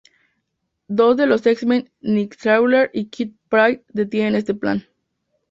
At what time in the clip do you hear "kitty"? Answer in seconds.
3.09-3.37